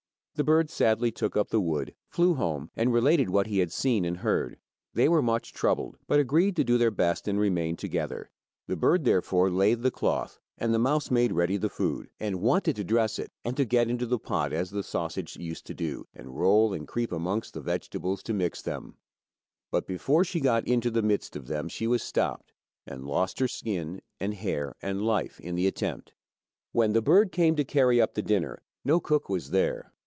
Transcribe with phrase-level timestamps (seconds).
[0.35, 4.03] The bird sadly took up the wood, flew home, and related what he had seen
[4.05, 4.57] and heard.
[4.91, 8.31] They were much troubled, but agreed to do their best and remain together.
[8.65, 12.75] The bird therefore laid the cloth, and the mouse made ready the food, and wanted
[12.77, 16.07] to dress it, and to get into the pot as the sausage used to do,
[16.11, 18.95] and roll and creep amongst the vegetables to mix them;
[19.69, 22.51] but before she got into the midst of them she was stopped,
[22.87, 26.13] and lost her skin and hair and life in the attempt.
[26.71, 29.93] When the bird came to carry up the dinner, no cook was there.